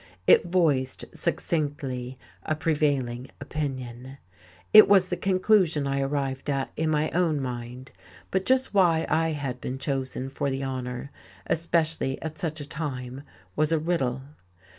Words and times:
It 0.25 0.45
voiced, 0.47 1.05
succinctly, 1.13 2.17
a 2.41 2.55
prevailing 2.55 3.29
opinion. 3.39 4.17
It 4.73 4.87
was 4.87 5.09
the 5.09 5.15
conclusion 5.15 5.85
I 5.85 6.01
arrived 6.01 6.49
at 6.49 6.71
in 6.75 6.89
my 6.89 7.11
own 7.11 7.39
mind. 7.39 7.91
But 8.31 8.47
just 8.47 8.73
why 8.73 9.05
I 9.07 9.33
had 9.33 9.61
been 9.61 9.77
chosen 9.77 10.27
for 10.29 10.49
the 10.49 10.63
honour, 10.63 11.11
especially 11.45 12.19
at 12.23 12.39
such 12.39 12.59
a 12.59 12.67
time, 12.67 13.21
was 13.55 13.71
a 13.71 13.77
riddle. 13.77 14.23